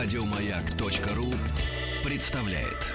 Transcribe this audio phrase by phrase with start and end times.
[0.00, 1.34] Радиомаяк.ру
[2.04, 2.86] представляет.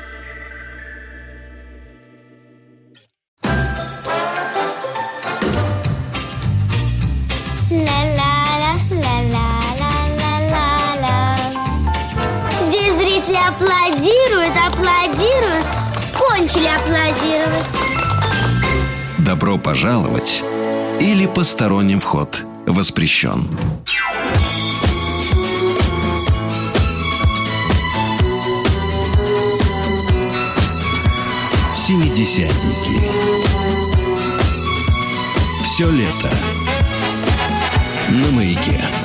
[12.62, 15.67] Здесь зрители аплодируют, аплодируют,
[16.17, 17.66] кончили аплодировать.
[19.20, 20.41] Добро пожаловать
[21.02, 23.45] или посторонним вход воспрещен.
[31.86, 33.12] Семидесятники.
[35.66, 36.30] Все лето
[38.10, 39.02] на маяке.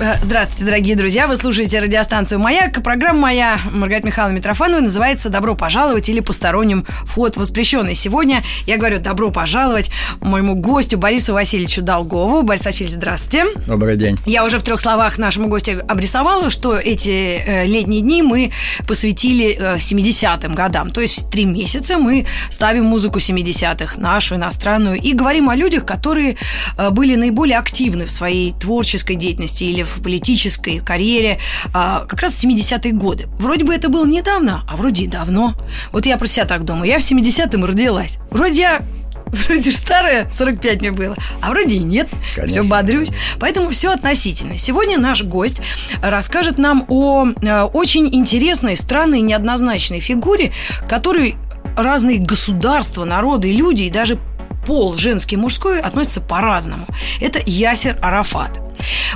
[0.00, 1.28] Э, Здравствуйте, дорогие друзья.
[1.28, 2.82] Вы слушаете радиостанцию «Маяк».
[2.82, 7.94] Программа моя, Маргарита Михайловна Митрофанова, называется «Добро пожаловать» или «Посторонним вход воспрещенный».
[7.94, 9.90] Сегодня я говорю «Добро пожаловать»
[10.22, 12.42] моему гостю Борису Васильевичу Долгову.
[12.42, 13.44] Борис Васильевич, здравствуйте.
[13.66, 14.16] Добрый день.
[14.24, 18.52] Я уже в трех словах нашему гостю обрисовала, что эти э, летние дни мы
[18.86, 20.92] посвятили э, 70-м годам.
[20.92, 25.84] То есть в три месяца мы ставим музыку 70-х, нашу, иностранную, и говорим о людях,
[25.84, 26.36] которые
[26.78, 31.38] э, были наиболее активны в своей творческой деятельности или в политической карьере
[31.74, 33.26] а, как раз в 70-е годы.
[33.38, 35.54] Вроде бы это было недавно, а вроде и давно.
[35.92, 36.88] Вот я про себя так думаю.
[36.88, 38.18] Я в 70-м родилась.
[38.30, 38.82] Вроде я
[39.32, 42.08] Вроде старая, 45 мне было, а вроде и нет.
[42.34, 42.62] Конечно.
[42.62, 43.10] Все бодрюсь.
[43.38, 44.58] Поэтому все относительно.
[44.58, 45.62] Сегодня наш гость
[46.02, 50.52] расскажет нам о э, очень интересной, странной, неоднозначной фигуре,
[50.88, 51.36] которой
[51.76, 54.18] разные государства, народы, люди и даже
[54.66, 56.86] пол женский и мужской относятся по-разному.
[57.20, 58.60] Это Ясер Арафат.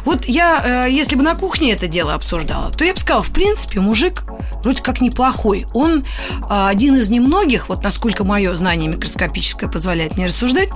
[0.04, 3.30] Вот я, э, если бы на кухне это дело обсуждала, то я бы сказала, в
[3.30, 4.24] принципе, мужик
[4.62, 5.66] вроде как неплохой.
[5.72, 6.04] Он э,
[6.48, 10.68] один из немногих, вот насколько мое знание микроскопическое позволяет мне рассуждать,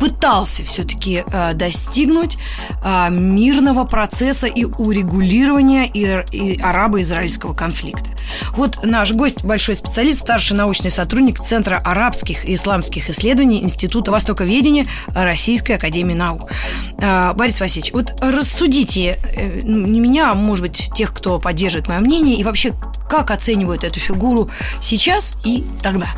[0.00, 2.38] пытался все-таки э, достигнуть
[2.84, 8.10] э, мирного процесса и урегулирования и, арабо-израильского конфликта.
[8.56, 14.86] Вот наш гость, большой специалист, старший научный сотрудник Центра арабских и исламских исследований Института Востоковедения
[15.08, 16.50] Российской Академии Наук.
[16.98, 21.88] Э, Борис Васильевич, вот рассудите э, ну, не меня, а может быть тех, кто поддерживает
[21.88, 22.74] мое мнение, и вообще
[23.08, 24.50] как оценивают эту фигуру
[24.80, 26.08] сейчас и тогда?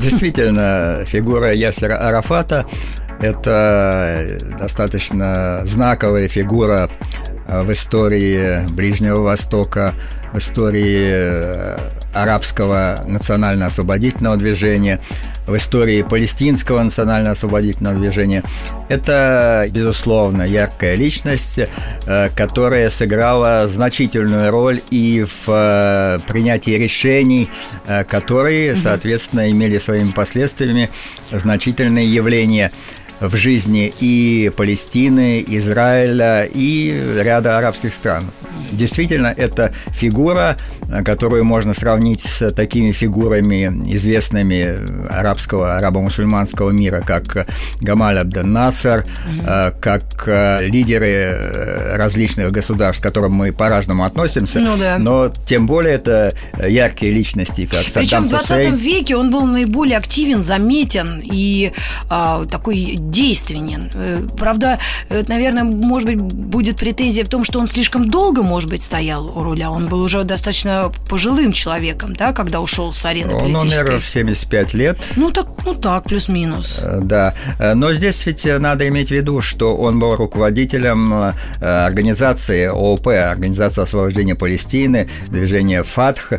[0.00, 2.66] Действительно, фигура Ясера Арафата–
[3.20, 6.90] это достаточно знаковая фигура
[7.26, 9.94] э, в истории Ближнего Востока,
[10.32, 11.78] в истории э,
[12.12, 15.00] арабского национально-освободительного движения,
[15.46, 18.44] в истории палестинского национально-освободительного движения.
[18.88, 27.50] Это, безусловно, яркая личность, э, которая сыграла значительную роль и в э, принятии решений,
[27.86, 30.90] э, которые, соответственно, имели своими последствиями
[31.32, 32.72] значительные явления
[33.20, 38.24] в жизни и Палестины, Израиля и ряда арабских стран.
[38.70, 40.56] Действительно, это фигура,
[41.04, 47.46] которую можно сравнить с такими фигурами, известными арабского, арабо-мусульманского мира, как
[47.80, 49.06] Гамаль Абдел Насар,
[49.46, 54.98] э, как э, лидеры э, различных государств, к которым мы по-разному относимся, Ну да.
[54.98, 56.32] но тем более это
[56.66, 58.74] яркие личности, как Причем Саддам в 20 Хусейн.
[58.74, 61.72] веке он был наиболее активен, заметен и
[62.10, 63.90] а, такой действенен.
[63.94, 68.70] Э, Правда, э, наверное, может быть, будет претензия в том, что он слишком долго, может
[68.70, 69.70] быть, стоял у руля.
[69.70, 73.88] Он был уже достаточно пожилым человеком, да, когда ушел с арены Он политической.
[73.88, 74.98] умер в 75 лет.
[75.16, 76.80] Ну так, ну так, плюс-минус.
[76.82, 77.34] Э, Да,
[77.74, 84.34] но здесь ведь надо иметь в виду, что он был руководителем организации ООП, Организация освобождения
[84.34, 86.38] Палестины, движения ФАТХ, э,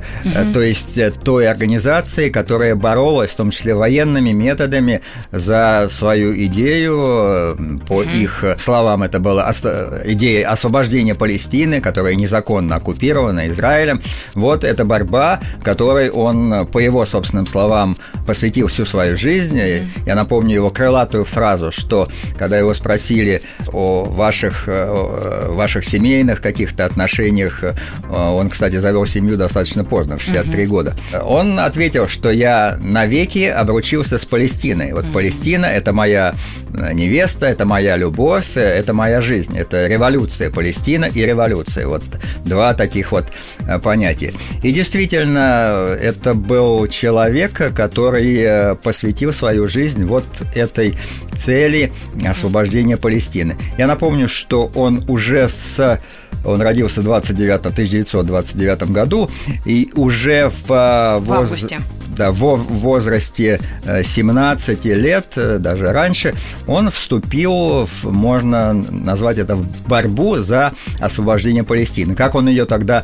[0.53, 7.56] то есть той организации, которая боролась, в том числе военными методами, за свою идею, э,
[7.88, 14.02] по их словам, это была оста- идея освобождения Палестины, которая незаконно оккупирована Израилем.
[14.36, 19.59] Вот эта борьба, которой он, по его собственным словам, посвятил всю свою жизнь.
[20.06, 23.41] Я напомню его крылатую фразу, что когда его спросили
[23.72, 27.73] о ваших, э, о ваших семейных каких-то отношениях, э,
[28.09, 34.17] он, кстати, завел семью достаточно поздно, в 63 года, он ответил, что я навеки обручился
[34.17, 34.94] с Палестиной.
[34.94, 36.48] Вот Палестина– это моя э,
[36.93, 41.87] невеста, это моя любовь, э, это моя жизнь, это революция, Палестина и революция.
[41.87, 42.03] Вот
[42.46, 43.25] два таких вот
[43.67, 44.34] э, понятия.
[44.63, 50.25] И действительно, это был человек, который э, посвятил свою жизнь вот
[50.55, 50.96] этой
[51.40, 51.91] цели
[52.26, 53.56] освобождения Палестины.
[53.78, 56.00] Я напомню, что он уже с
[56.46, 59.30] он родился 29, в 1929 году,
[59.66, 61.82] и уже в, э, В августе.
[62.16, 63.59] да, в возрасте
[64.03, 66.34] 17 лет, даже раньше,
[66.66, 70.72] он вступил, в, можно назвать это, в борьбу за
[71.02, 72.16] освобождение Палестины.
[72.16, 73.03] Как он ее тогда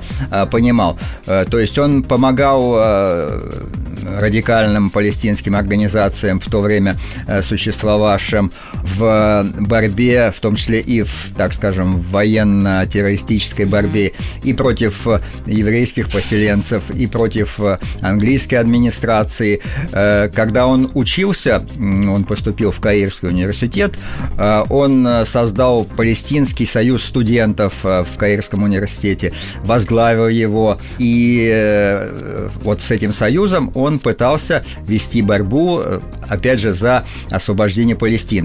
[0.50, 0.98] понимал?
[1.26, 2.76] То есть он помогал
[4.20, 6.98] радикальным палестинским организациям в то время
[7.28, 7.42] э,
[8.26, 14.14] существовавшим в борьбе, в том числе и в, так скажем, военно-террористической борьбе
[14.44, 15.08] и против
[15.46, 17.60] еврейских поселенцев, и против
[18.02, 19.62] английской администрации.
[19.92, 23.98] Э, когда он учился, он поступил в Каирский университет,
[24.38, 29.34] э, он создал Палестинский союз студентов в Каирском университете,
[29.64, 32.10] возглавил его, и
[32.64, 37.96] вот с этим союзом он пытался вести борьбу, э, опять же, за освобождение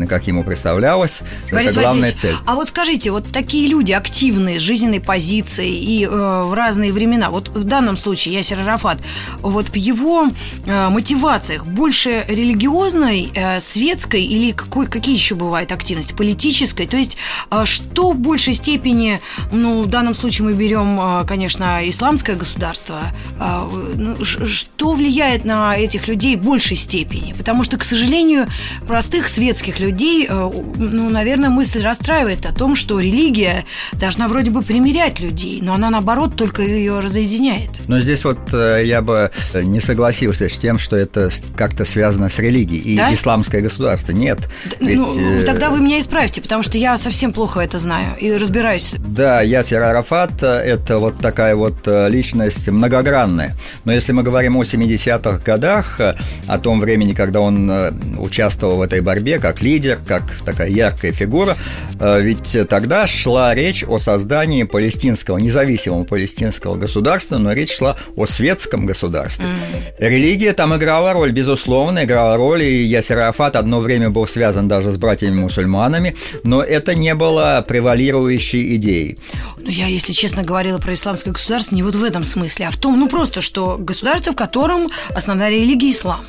[0.06, 1.20] как ему представлялось.
[1.50, 2.34] Борис это главная цель.
[2.46, 7.30] А вот скажите, вот такие люди активные, с жизненной позицией и э, в разные времена,
[7.30, 8.98] вот в данном случае Ясер Арафат,
[9.40, 10.28] вот в его
[10.66, 16.86] э, мотивациях больше религиозной, э, светской или какой, какие еще бывают активности, политической?
[16.86, 17.16] То есть
[17.50, 19.20] э, что в большей степени,
[19.52, 23.00] ну, в данном случае мы берем, э, конечно, исламское государство,
[23.38, 27.32] э, ну, что влияет влияет на этих людей в большей степени.
[27.32, 28.46] Потому что, к сожалению,
[28.86, 29.49] простых светских
[29.80, 35.60] людей, э, ну, наверное, мысль расстраивает о том, что религия должна вроде бы примирять людей,
[35.62, 37.70] но она, наоборот, только ее разъединяет.
[37.88, 42.38] Но здесь вот э, я бы не согласился с тем, что это как-то связано с
[42.38, 43.14] религией и да?
[43.14, 44.12] исламское государство.
[44.12, 44.38] Нет.
[44.80, 44.96] Ну, Ведь...
[44.96, 48.96] Ну, тогда вы меня исправьте, потому что я совсем плохо это знаю и разбираюсь.
[48.98, 53.56] Да, Ясер Арафат– это вот такая вот личность многогранная.
[53.84, 56.14] Но если мы говорим о 70-х 90-х годах, э,
[56.46, 61.12] о том времени, когда он э, участвовал в этой борьбе как лидер, как такая яркая
[61.12, 61.56] фигура,
[61.98, 68.26] э, ведь тогда шла речь о создании палестинского, независимого палестинского государства, но речь шла о
[68.26, 69.46] светском государстве.
[69.46, 70.08] Mm-hmm.
[70.08, 74.92] Религия там играла роль, безусловно, играла роль, и Ясер Арафат одно время был связан даже
[74.92, 79.18] с братьями-мусульманами, но это не было превалирующей идеей.
[79.58, 82.76] Ну, я, если честно, говорила про исламское государство не вот в этом смысле, а в
[82.76, 86.24] том, ну, просто, что государство, в котором основная религия ислам.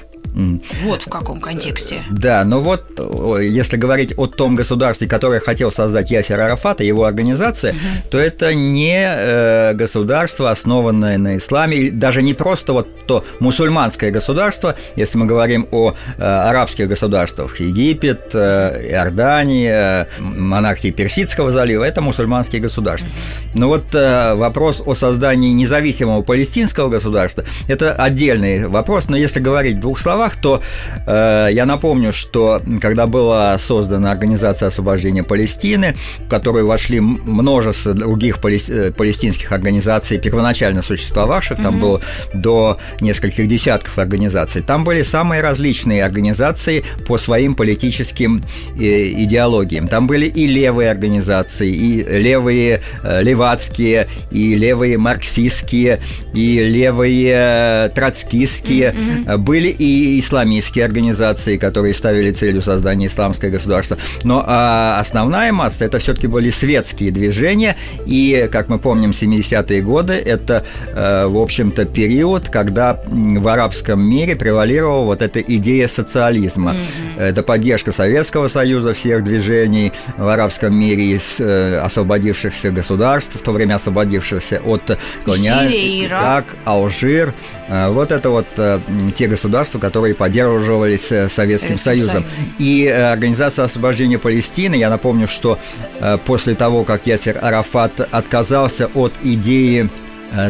[0.84, 2.04] Вот в каком контексте.
[2.10, 3.00] Да, но вот
[3.42, 7.80] если говорить о том государстве, которое хотел создать Ясер Арафат и его организация, угу.
[8.12, 14.76] то это не э, государство, основанное на исламе, даже не просто вот то мусульманское государство,
[14.96, 22.62] если мы говорим о э, арабских государствах, Египет, э, Иордания, монархии Персидского залива, это мусульманские
[22.62, 23.10] государства.
[23.54, 29.80] Но вот вопрос о создании независимого палестинского государства– это отдельный вопрос, но если говорить в
[29.80, 30.62] двух словах, словах, то
[31.08, 38.38] э, я напомню, что когда была создана Организация освобождения Палестины, в которую вошли множество других
[38.44, 41.64] э, палестинских организаций, первоначально существовавших, mm-hmm.
[41.64, 42.02] там было
[42.34, 48.44] до нескольких десятков организаций, там были самые различные организации по своим политическим
[48.78, 49.88] э, идеологиям.
[49.88, 56.00] Там были и левые организации, и левые э, левацкие, и левые марксистские,
[56.34, 59.38] и левые троцкистские, mm-hmm.
[59.38, 63.98] были и исламистские организации, которые ставили целью создания исламского государства.
[64.24, 70.14] Но а основная масса это все-таки были светские движения, и, как мы помним, 70-е годы
[70.14, 76.72] это, э, в общем-то, период, когда в арабском мире превалировала вот эта идея социализма.
[76.72, 77.22] Mm-hmm.
[77.22, 83.52] Это поддержка Советского Союза, всех движений в арабском мире из э, освободившихся государств, в то
[83.52, 87.34] время освободившихся от колониальных, как Алжир.
[87.68, 88.48] Э, вот это вот
[89.16, 92.14] те государства, которые которые поддерживались э, Советским, Советским Союзом.
[92.14, 92.26] Союзом.
[92.58, 95.60] И э, Организация освобождения Палестины, я напомню, что
[96.00, 99.92] э, после того, как Ясер Арафат отказался от идеи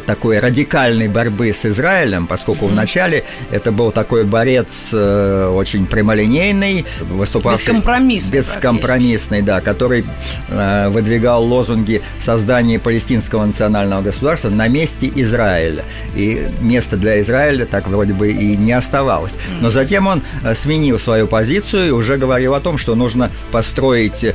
[0.05, 7.65] такой радикальной борьбы с Израилем, поскольку вначале это был такой борец э, очень прямолинейный, выступавший...
[7.65, 8.37] Бескомпромиссный.
[8.37, 10.05] Бескомпромиссный, да, который
[10.49, 15.83] э, выдвигал лозунги создания палестинского национального государства на месте Израиля.
[16.15, 19.37] И места для Израиля так вроде бы и не оставалось.
[19.59, 20.21] Но затем он
[20.53, 24.25] сменил свою позицию и уже говорил о том, что нужно построить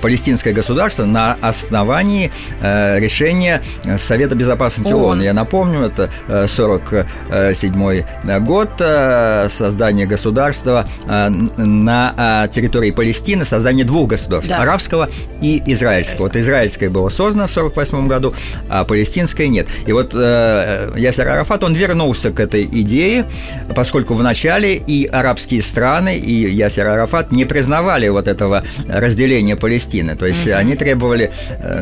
[0.00, 3.62] палестинское государство на основании решения
[3.98, 5.04] Совета Совета Безопасности ООН.
[5.04, 5.22] ООН.
[5.22, 6.10] Я напомню, это
[6.48, 14.62] 47 э, год, э, создание государства э, на территории Палестины, создание двух государств, да.
[14.62, 15.08] арабского
[15.40, 16.22] и израильского.
[16.22, 18.34] Вот израильское было создано в 48 году,
[18.68, 19.66] а палестинское нет.
[19.86, 23.26] И вот Ясер Арафат, он вернулся к этой идее,
[23.74, 30.16] поскольку вначале и арабские страны, и Ясер Арафат не признавали вот этого разделения Палестины.
[30.16, 30.52] То есть mm-hmm.
[30.52, 31.30] они требовали,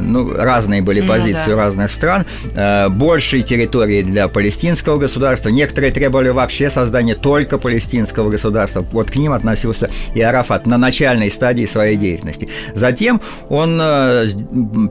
[0.00, 1.64] ну, разные были позиции ну, да.
[1.64, 5.48] разных стран, э, большей территории для палестинского государства.
[5.48, 8.84] Некоторые требовали вообще создания только палестинского государства.
[8.92, 12.48] Вот к ним относился и Арафат на начальной стадии своей деятельности.
[12.74, 14.26] Затем он э,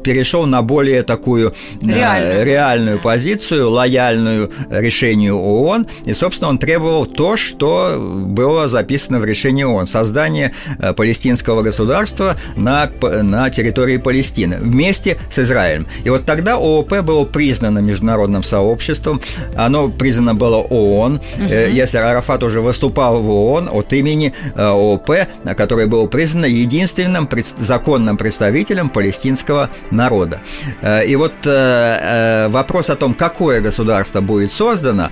[0.03, 7.37] перешел на более такую реальную, реальную позицию, лояльную решению ООН, и, собственно, он требовал то,
[7.37, 10.53] что было записано в решении ООН– создание
[10.95, 15.87] палестинского государства на, на территории Палестины вместе с Израилем.
[16.03, 19.21] И вот тогда ООП было признано международным сообществом,
[19.55, 21.21] оно признано было ООН.
[21.37, 21.43] Угу.
[21.45, 25.11] Ясер Арафат уже выступал в ООН от имени э, ООП,
[25.55, 30.41] которое было признано единственным законным представителем палестинского народа.
[30.81, 35.09] Э, и вот вопрос о том, какое государство будет создано,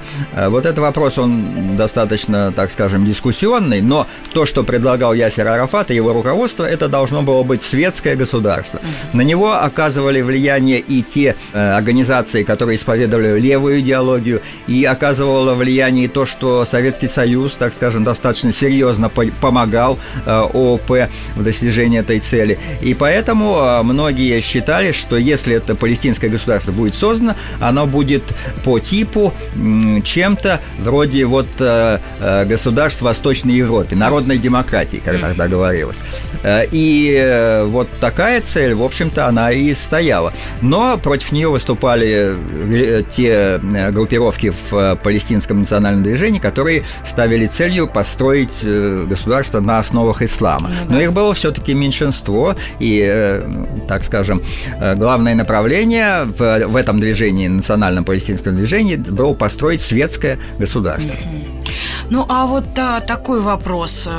[0.49, 5.95] вот этот вопрос, он достаточно, так скажем, дискуссионный, но то, что предлагал Ясер Арафат и
[5.95, 8.81] его руководство, это должно было быть светское государство.
[9.13, 16.07] На него оказывали влияние и те э, организации, которые исповедовали левую идеологию, и оказывало влияние
[16.07, 22.57] то, что Советский Союз, так скажем, достаточно серьезно помогал э, ООП в достижении этой цели.
[22.81, 28.23] И поэтому э, многие считали, что если это палестинское государство будет создано, оно будет
[28.63, 29.33] по типу
[30.03, 31.47] чем-то вроде вот
[32.45, 35.97] государств Восточной Европе, народной демократии, как тогда говорилось.
[36.45, 40.33] И вот такая цель, в общем-то, она и стояла.
[40.61, 47.47] Но против нее выступали э, те э, группировки в э, палестинском национальном движении, которые ставили
[47.47, 50.69] целью построить государство на основах ислама.
[50.69, 50.95] Ну, да.
[50.95, 53.41] Но их было все-таки меньшинство, и,
[53.87, 54.41] так скажем,
[54.95, 61.15] главное направление в, в этом движении, национальном палестинском движении, было построить светское государство.
[62.09, 64.09] Ну, а вот а, такой вопрос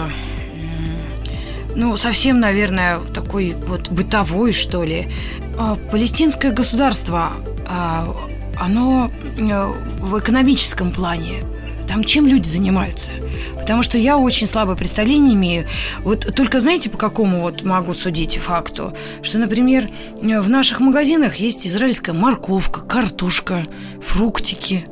[1.79, 5.09] ну, совсем, наверное, такой вот бытовой, что ли.
[5.57, 7.33] А, палестинское государство,
[7.69, 11.45] оно э, в экономическом плане,
[11.87, 13.11] там чем люди занимаются?
[13.55, 15.67] Потому что я очень слабое представление имею.
[16.01, 18.95] Вот только знаете, по какому вот могу судить факту?
[19.23, 19.89] Что, например,
[20.21, 23.67] в наших магазинах есть израильская морковка, картошка,
[24.03, 24.87] фруктики.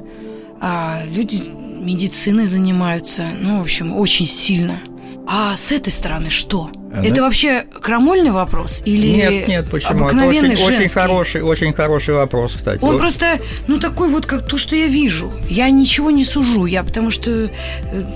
[0.61, 1.43] А люди
[1.81, 4.81] медициной занимаются, ну, в общем, очень сильно–
[5.29, 6.71] а с этой стороны что?
[6.97, 7.07] Она...
[7.07, 10.07] Это вообще крамольный вопрос или Нет, нет, почему?
[10.07, 12.83] Обыкновенный Это очень, очень хороший, очень хороший вопрос, кстати.
[12.83, 12.99] Он вот.
[12.99, 15.31] просто, ну, такой вот, как то, что я вижу.
[15.49, 17.49] Я ничего не сужу, я потому что, э,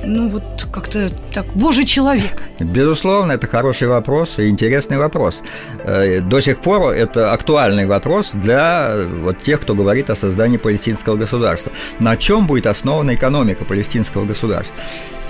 [0.07, 2.43] ну, вот как-то так, божий человек.
[2.59, 5.43] Безусловно, это хороший вопрос и интересный вопрос.
[5.85, 10.57] Э, до сих пор это актуальный вопрос для э, вот тех, кто говорит о создании
[10.57, 11.71] палестинского государства.
[11.99, 14.75] На чем будет основана экономика палестинского государства?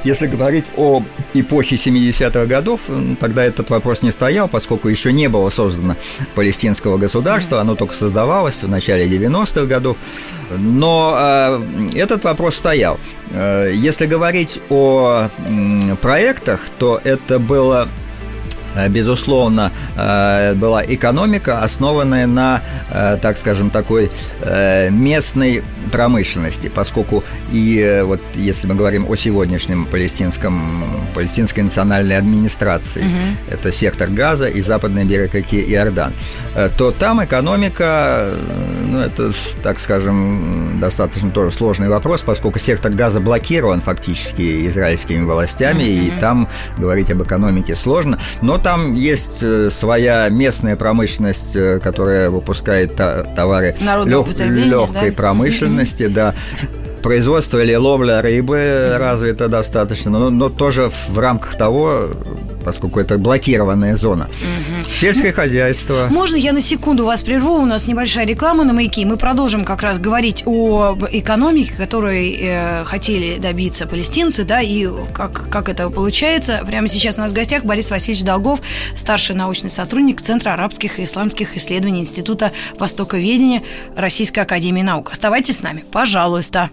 [0.03, 1.03] Если говорить о
[1.35, 2.81] эпохе 70-х годов,
[3.19, 5.97] тогда этот вопрос не стоял, поскольку еще не было создано
[6.35, 9.99] палестинского государства, оно только создавалось в начале 90-х годов.
[10.57, 11.61] Но э,
[11.95, 12.99] этот вопрос стоял.
[13.33, 15.29] Э, если говорить о
[16.01, 17.87] проектах, то это было
[18.89, 24.11] безусловно, э, была экономика, основанная на, э, так скажем, такой
[24.91, 25.63] местной
[25.93, 30.85] промышленности, поскольку и вот если мы говорим о сегодняшнем палестинском,
[31.15, 33.53] палестинской национальной администрации, угу.
[33.55, 36.13] это сектор Газа и западный берег реки Иордан,
[36.77, 38.35] то там экономика,
[38.87, 45.83] ну, это, так скажем, достаточно тоже сложный вопрос, поскольку сектор Газа блокирован фактически израильскими властями,
[45.83, 46.17] угу.
[46.17, 46.49] и там
[46.79, 53.75] говорить об экономике сложно, но там есть э, своя местная промышленность, э, которая выпускает товары
[54.05, 55.17] лег, легкой да?
[55.17, 56.35] промышленности, да
[57.03, 62.11] производство или ловля рыбы развита достаточно, но, но тоже в рамках того,
[62.65, 64.25] поскольку это блокированная зона.
[64.25, 64.91] Угу.
[64.91, 66.09] Сельское хозяйство.
[66.11, 67.55] Можно я на секунду вас прерву?
[67.55, 69.05] У нас небольшая реклама на маяке.
[69.07, 75.49] Мы продолжим как раз говорить о экономике, которой э, хотели добиться палестинцы, да, и как,
[75.51, 76.61] как это получается.
[76.67, 78.61] Прямо сейчас у нас в гостях Борис Васильевич Долгов,
[78.95, 83.63] старший научный сотрудник Центра арабских и исламских исследований Института Востоковедения
[83.97, 85.11] Российской Академии Наук.
[85.13, 86.71] Оставайтесь с нами, пожалуйста.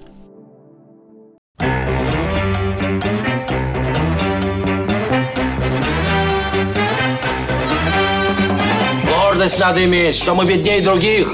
[9.48, 11.32] Гордость надо иметь, что мы беднее других.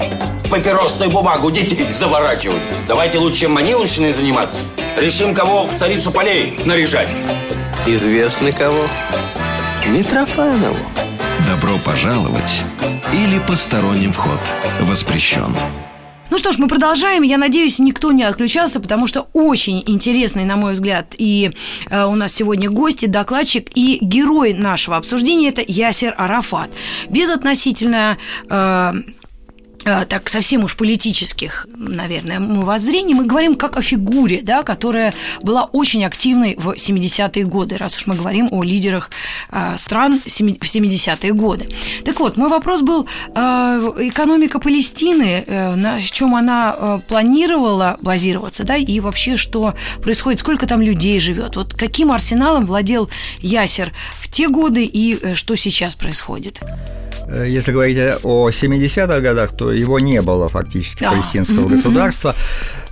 [0.51, 2.61] Папиросную бумагу детей заворачивают.
[2.87, 4.61] Давайте лучше маниловщиной заниматься.
[4.99, 7.07] Решим, кого в царицу полей наряжать.
[7.87, 8.85] Известно кого?
[9.87, 10.77] Митрофанову.
[11.47, 12.61] Добро пожаловать
[13.11, 14.39] или посторонним вход
[14.81, 15.57] воспрещен.
[16.33, 17.21] Ну что ж, мы продолжаем.
[17.21, 21.51] Я надеюсь, никто не отключался, потому что очень интересный, на мой взгляд, и
[21.91, 26.71] э, у нас сегодня гости, докладчик и герой нашего обсуждения– это Ясер Арафат.
[27.07, 28.17] Безотносительно...
[28.49, 28.93] Э,
[29.83, 36.05] так совсем уж политических, наверное, воззрений, мы говорим как о фигуре, да, которая была очень
[36.05, 39.09] активной в 70-е годы, раз уж мы говорим о лидерах
[39.51, 41.69] э, стран в 70-е годы.
[42.05, 43.39] Так вот, мой вопрос был, э,
[43.99, 51.19] экономика Палестины, на чем она планировала базироваться, да, и вообще, что происходит, сколько там людей
[51.19, 53.09] живет, вот каким арсеналом владел
[53.39, 56.61] Ясер в те годы и что сейчас происходит?
[57.27, 62.35] Э, если говорить о 70-х годах, то его не было фактически, палестинского государства.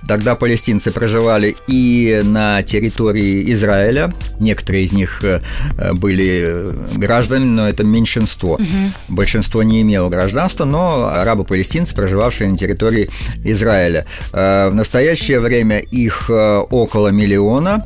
[0.06, 4.12] Тогда палестинцы проживали и на территории Израиля.
[4.40, 5.40] Некоторые из них э,
[5.94, 8.54] были гражданами, но это меньшинство.
[8.54, 8.64] Угу.
[9.08, 13.10] Большинство не имело гражданства, но арабы-палестинцы, проживавшие на территории
[13.44, 14.06] Израиля.
[14.32, 17.84] Э, в настоящее время их около миллиона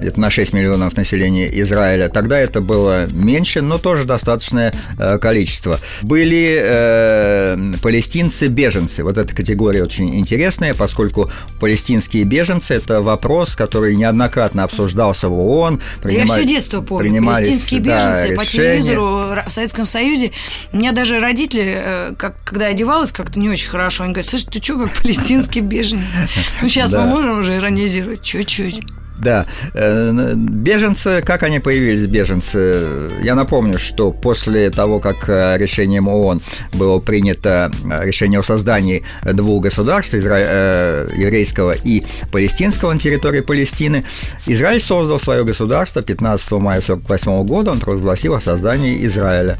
[0.00, 2.08] это на 6 миллионов населения Израиля.
[2.08, 5.80] Тогда это было меньше, но тоже достаточное э, количество.
[6.02, 9.02] Были э, палестинцы-беженцы.
[9.02, 15.80] Вот эта категория очень интересная, поскольку палестинские беженцы– это вопрос, который неоднократно обсуждался в ООН.
[16.02, 17.24] Принимали, Я все детство помню.
[17.24, 20.32] Палестинские беженцы да, по телевизору в Советском Союзе.
[20.72, 24.46] У меня даже родители, э, как, когда одевалась как-то не очень хорошо, они говорят, слушай,
[24.50, 26.04] ты что, как палестинский беженец?
[26.62, 28.80] Ну, сейчас мы можем уже иронизировать чуть-чуть.
[29.18, 29.46] Да.
[29.74, 33.08] Э, беженцы, как они появились, беженцы?
[33.22, 36.40] Я напомню, что после того, как э, решением ООН
[36.74, 41.06] было принято э, решение о создании двух государств, изра...
[41.14, 44.04] еврейского и палестинского на территории Палестины,
[44.46, 49.58] Израиль создал свое государство 15 мая 1948 года, он провозгласил о создании Израиля.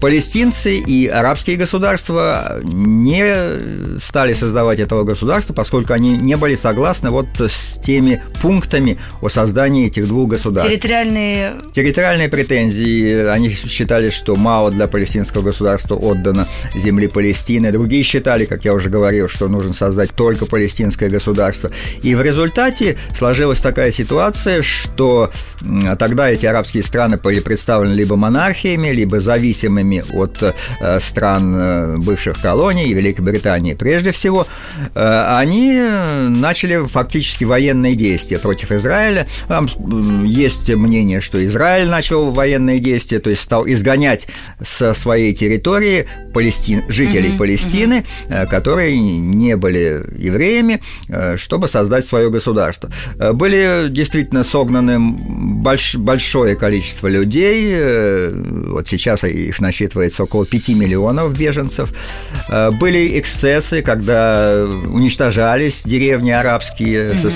[0.00, 7.26] Палестинцы и арабские государства не стали создавать этого государства, поскольку они не были согласны вот
[7.38, 10.70] с теми пунктами, пунктами о создании этих двух государств.
[10.70, 11.54] Территориальные...
[11.74, 13.26] Территориальные претензии.
[13.26, 17.70] Они считали, что мало для палестинского государства отдано земли Палестины.
[17.72, 21.70] Другие считали, как я уже говорил, что нужно создать только палестинское государство.
[22.02, 25.30] И в результате сложилась такая ситуация, что
[25.98, 32.40] тогда эти арабские страны были представлены либо монархиями, либо зависимыми от э, стран э, бывших
[32.40, 34.46] колоний, Великобритании прежде всего,
[34.94, 35.72] э, они
[36.28, 39.26] начали фактически военные действия против против Израиля.
[39.48, 39.68] Там
[40.24, 44.26] есть мнение, что Израиль начал военные действия, то есть стал изгонять
[44.62, 48.48] со своей территории Палестин, жителей угу, Палестины, угу.
[48.48, 52.90] которые не были евреями, э, чтобы создать свое государство.
[53.18, 57.76] Э, были действительно согнаны больш, большое количество людей,
[58.70, 61.92] вот сейчас их насчитывается около 5 миллионов беженцев.
[62.48, 67.28] Были эксцессы, когда уничтожались деревни арабские, угу.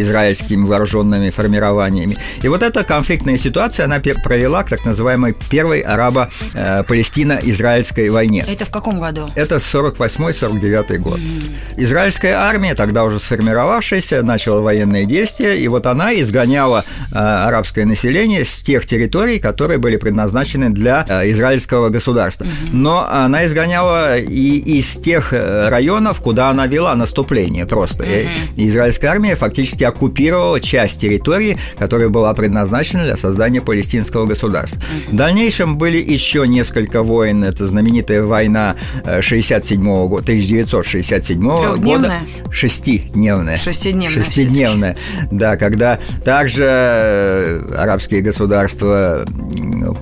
[0.00, 2.16] израильские израильскими вооруженными формированиями.
[2.42, 8.44] И вот эта конфликтная ситуация, она провела к так называемой первой арабо-палестино-израильской войне.
[8.48, 9.28] Это в каком году?
[9.34, 11.18] Это 48-49 год.
[11.18, 11.74] Mm-hmm.
[11.78, 18.44] Израильская армия, тогда уже сформировавшаяся, начала военные действия, и вот она изгоняла э, арабское население
[18.44, 22.44] с тех территорий, которые были предназначены для э, израильского государства.
[22.44, 22.72] Mm-hmm.
[22.72, 28.04] Но она изгоняла и из тех э, районов, куда она вела наступление просто.
[28.04, 28.28] Mm-hmm.
[28.56, 34.80] И израильская армия фактически оккупировала оккупировала часть территории, которая была предназначена для создания палестинского государства.
[35.08, 37.44] В дальнейшем были еще несколько войн.
[37.44, 38.76] Это знаменитая война
[39.20, 42.14] 67 -го года, 1967 -го года.
[42.50, 43.56] Шестидневная.
[43.56, 44.10] Шестидневная.
[44.10, 44.96] Шестидневная.
[45.30, 49.24] Да, когда также э, арабские государства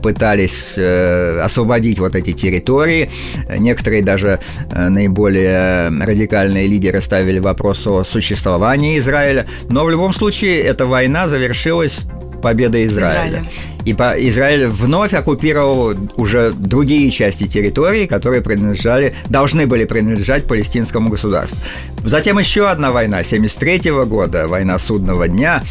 [0.03, 3.11] пытались э, освободить вот эти территории.
[3.59, 4.41] Некоторые даже
[4.73, 9.47] э, наиболее радикальные лидеры ставили вопрос о существовании Израиля.
[9.69, 12.03] Но в любом случае случае эта война завершилась
[12.41, 13.41] победой Израиля.
[13.41, 13.51] Израиля.
[13.85, 21.09] И по, Израиль вновь оккупировал уже другие части территории, которые принадлежали, должны были принадлежать палестинскому
[21.09, 21.59] государству.
[22.05, 25.63] Затем еще одна война 73 года, война судного дня,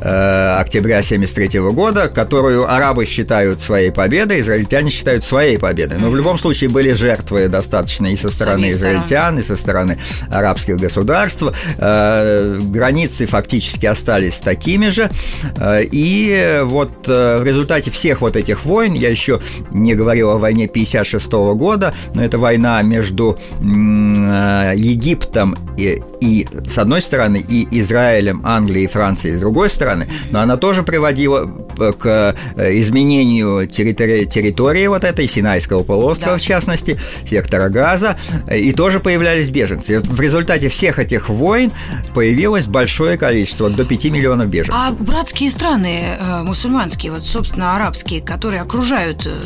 [0.00, 5.98] октября 1973 года, которую арабы считают своей победой, израильтяне считают своей победой.
[5.98, 9.98] Но в любом случае были жертвы достаточно и со стороны израильтян, и со стороны
[10.30, 11.42] арабских государств.
[11.78, 15.10] Э, границы фактически остались такими же.
[15.56, 19.40] Э, и вот в результате всех вот этих войн, я еще
[19.72, 27.02] не говорил о войне 56 года, но это война между Египтом и, и с одной
[27.02, 32.34] стороны, и Израилем, Англией и Францией с другой стороны, стороны, но она тоже приводила к
[32.56, 36.38] изменению территори- территории вот этой Синайского полуострова, да.
[36.38, 38.18] в частности, сектора Газа,
[38.52, 39.94] и тоже появлялись беженцы.
[39.94, 41.70] И вот в результате всех этих войн
[42.14, 44.74] появилось большое количество, до 5 миллионов беженцев.
[44.76, 49.40] А братские страны э, мусульманские, вот, собственно, арабские, которые окружают э,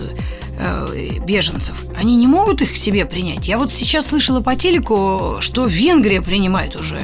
[0.59, 3.49] э, беженцев, они не могут их к себе принять?
[3.49, 7.01] Я вот сейчас слышала по телеку, что Венгрия принимает уже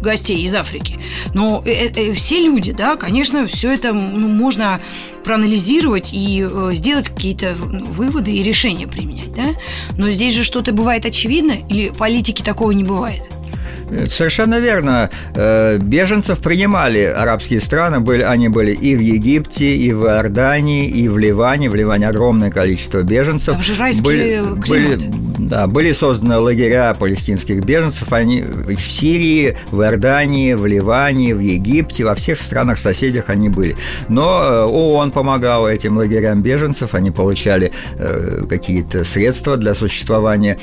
[0.00, 0.98] гостей из Африки.
[1.34, 4.80] Но э, э, все люди, да, конечно, все это ну, можно
[5.24, 9.54] проанализировать и э, сделать какие-то выводы и решения применять, да.
[9.96, 13.22] Но здесь же что-то бывает очевидно, или политики такого не бывает?
[14.08, 15.10] Совершенно верно.
[15.34, 21.08] Э, беженцев принимали арабские страны, были, они были и в Египте, и в Иордании, и
[21.08, 21.68] в Ливане.
[21.68, 23.54] В Ливане огромное количество беженцев.
[23.54, 25.10] Там же райский были, были,
[25.48, 28.12] да, были созданы лагеря палестинских беженцев.
[28.12, 33.76] Они в Сирии, в Иордании, в Ливане, в Египте, во всех странах-соседях они были.
[34.08, 40.58] Но э, ООН помогал этим лагерям беженцев, они получали э, какие-то средства для существования.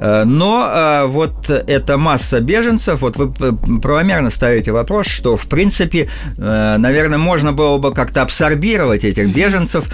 [0.00, 3.32] Э, но вот эта масса беженцев, вот вы
[3.80, 9.86] правомерно ставите вопрос, что, в принципе, наверное, можно было бы как-то абсорбировать этих беженцев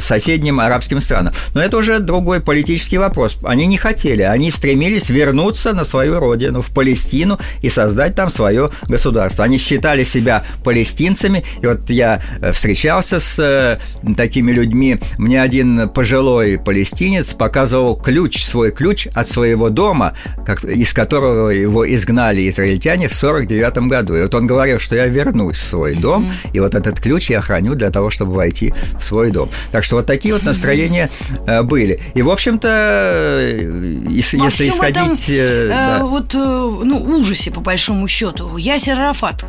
[0.00, 1.32] соседним арабским странам.
[1.54, 3.38] Но это уже другой политический вопрос.
[3.54, 8.70] Они не хотели, они стремились вернуться на свою родину, в Палестину, и создать там свое
[8.88, 9.44] государство.
[9.44, 12.20] Они считали себя палестинцами, и вот я
[12.52, 13.78] встречался с
[14.16, 20.92] такими людьми, мне один пожилой палестинец показывал ключ, свой ключ от своего дома, как, из
[20.92, 24.16] которого его изгнали израильтяне в 49 году.
[24.16, 26.50] И вот он говорил, что я вернусь в свой дом, mm-hmm.
[26.54, 29.48] и вот этот ключ я храню для того, чтобы войти в свой дом.
[29.70, 31.62] Так что вот такие вот настроения mm-hmm.
[31.62, 32.00] были.
[32.14, 35.28] И, в общем-то, э, если, если исходить...
[35.28, 36.04] Этом, э, да.
[36.04, 38.56] вот, ну, ужасе, по большому счету.
[38.56, 39.44] Ясер Арафат,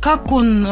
[0.00, 0.66] как он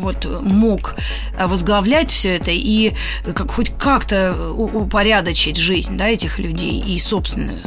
[0.00, 0.94] вот мог
[1.38, 2.92] возглавлять все это и
[3.34, 7.62] как хоть как-то упорядочить жизнь да, этих людей и собственную?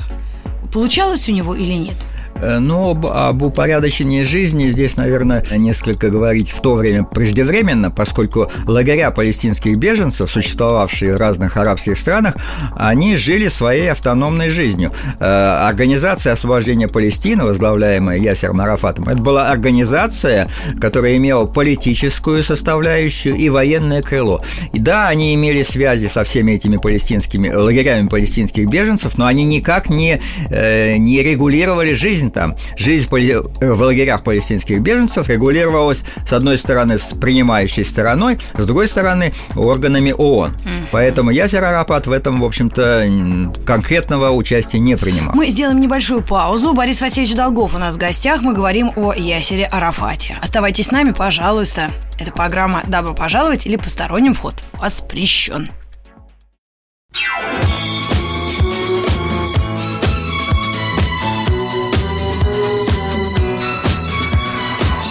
[0.71, 1.97] Получалось у него или нет?
[2.35, 8.51] Э, но об, об упорядочении жизни здесь, наверное, несколько говорить в то время преждевременно, поскольку
[8.65, 12.35] лагеря палестинских беженцев, существовавшие в разных арабских странах,
[12.75, 14.91] они жили своей автономной жизнью.
[15.19, 23.49] Э, организация освобождения Палестины, возглавляемая Ясером Арафатом, это была организация, которая имела политическую составляющую и
[23.49, 24.43] военное крыло.
[24.73, 29.89] И да, они имели связи со всеми этими палестинскими лагерями палестинских беженцев, но они никак
[29.89, 36.57] не, э, не регулировали жизнь жизнь там, жизнь в лагерях палестинских беженцев регулировалась, с одной
[36.57, 40.57] стороны, с принимающей стороной, с другой стороны, органами ООН.
[40.91, 45.33] Поэтому Ясер Арапат в этом, в общем-то, конкретного участия не принимал.
[45.33, 46.73] Мы сделаем небольшую паузу.
[46.73, 48.41] Борис Васильевич Долгов у нас в гостях.
[48.41, 50.37] Мы говорим о Ясере Арафате.
[50.41, 51.91] Оставайтесь с нами, пожалуйста.
[52.19, 55.69] Это программа «Добро пожаловать» или «Посторонним вход» воспрещен.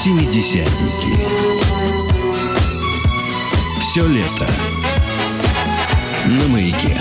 [0.09, 1.19] Семидесятники.
[3.79, 4.47] Все лето
[6.25, 6.99] на маяке.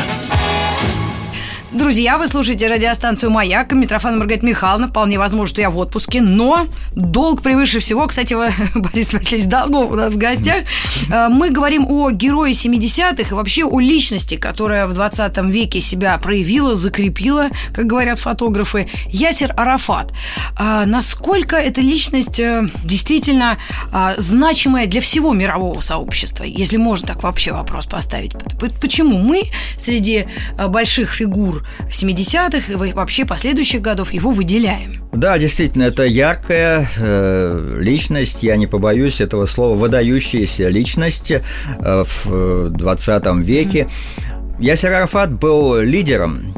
[1.78, 3.72] Друзья, вы слушаете радиостанцию «Маяк».
[3.72, 4.88] Митрофан Маргарита Михайловна.
[4.88, 6.22] Вполне возможно, что я в отпуске.
[6.22, 8.08] Но долг превыше всего.
[8.08, 8.34] Кстати,
[8.76, 10.64] Борис Васильевич Долгов у нас в гостях.
[11.12, 16.18] Э, мы говорим о герое 70-х и вообще о личности, которая в 20 веке себя
[16.18, 18.90] проявила, закрепила, как говорят фотографы.
[19.10, 20.12] Ясер Арафат.
[20.58, 23.60] А насколько эта личность э, действительно
[24.18, 26.44] значимая для всего мирового сообщества?
[26.44, 28.32] Если можно так вообще вопрос поставить.
[28.82, 29.44] Почему мы
[29.78, 30.26] среди
[30.58, 35.08] э, больших фигур 70-х и вообще последующих годов его выделяем.
[35.14, 41.42] Да, действительно, это яркая э, личность, я не побоюсь этого слова, выдающаяся личность э,
[41.80, 43.88] в 20 веке.
[43.88, 44.64] Mm-hmm.
[44.64, 46.54] Ясер Арафат был лидером,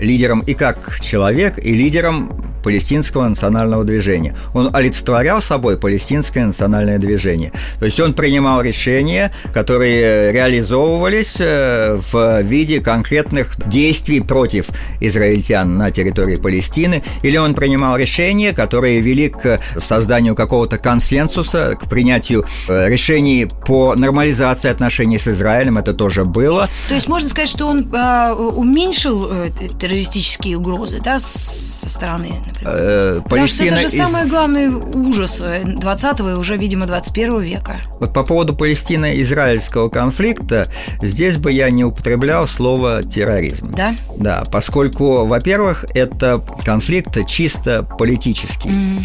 [0.00, 4.34] лидером и как человек, и лидером палестинского национального движения.
[4.52, 7.52] Он олицетворял собой палестинское национальное движение.
[7.78, 14.66] То есть он принимал решения, которые реализовывались э, в виде конкретных действий против
[15.00, 21.88] израильтян на территории Палестины, или он принимал решения, которые вели к созданию какого-то консенсуса, к
[21.88, 25.78] принятию э, решений по нормализации отношений с Израилем.
[25.78, 26.68] Это тоже было.
[26.88, 32.86] То есть можно сказать, что он э, уменьшил э, террористические угрозы да, со стороны, например,
[32.86, 33.96] Э, Палестина это же из...
[33.96, 37.76] самый главный ужас 20-го и уже, видимо, 21 века.
[38.00, 40.68] Вот по поводу Палестино-израильского конфликта,
[41.02, 43.72] здесь бы я не употреблял слово терроризм.
[43.72, 43.94] Да?
[44.16, 48.70] Да, поскольку, во-первых, это конфликт чисто политический.
[48.70, 49.02] Mm.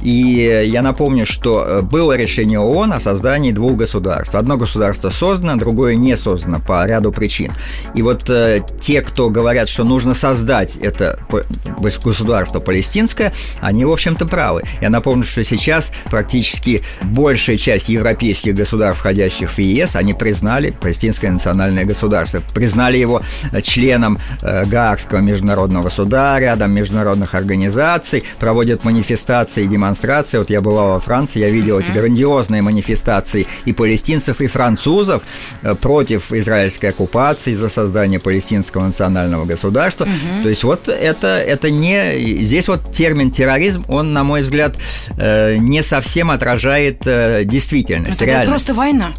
[0.00, 4.34] И я напомню, что э, было решение ООН о создании двух государств.
[4.34, 7.52] Одно государство создано, другое не создано по ряду причин.
[7.94, 11.18] И вот э, те, кто говорят, что нужно создать это
[11.80, 14.62] государство палестинское, они, в общем-то, правы.
[14.80, 21.30] Я напомню, что сейчас практически большая часть европейских государств, входящих в ЕС, они признали палестинское
[21.30, 29.64] национальное государство, признали его э, членом э, Гаагского международного суда, рядом международных организаций, проводят манифестации
[29.64, 29.87] и демонстрации.
[30.38, 35.22] Вот я была во Франции, я видел эти грандиозные манифестации и палестинцев, и французов
[35.62, 40.04] э, против израильской оккупации за создание палестинского национального государства.
[40.04, 40.42] Угу.
[40.42, 42.42] То есть вот это, это не...
[42.42, 44.76] Здесь вот термин терроризм, он, на мой взгляд,
[45.16, 47.00] не совсем отражает
[47.46, 48.22] действительность.
[48.22, 49.12] Это просто война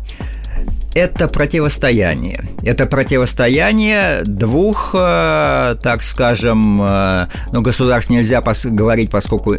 [0.99, 2.43] это противостояние.
[2.63, 9.55] Это противостояние двух, э, так скажем, э, ну, государств нельзя говорить, поскольку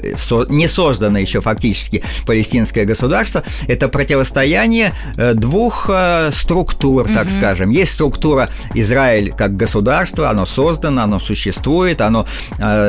[0.49, 3.43] не создано еще фактически палестинское государство.
[3.69, 5.91] Это противостояние э, двух
[6.33, 7.71] структур, так mm скажем.
[7.71, 12.27] Есть структура Израиль как государство, оно создано, оно существует, оно